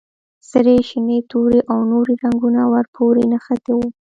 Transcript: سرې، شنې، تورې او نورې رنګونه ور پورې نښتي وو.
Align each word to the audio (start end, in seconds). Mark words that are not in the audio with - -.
سرې، 0.49 0.77
شنې، 0.89 1.17
تورې 1.31 1.61
او 1.71 1.79
نورې 1.91 2.13
رنګونه 2.23 2.61
ور 2.71 2.85
پورې 2.95 3.23
نښتي 3.31 3.73
وو. 3.75 3.87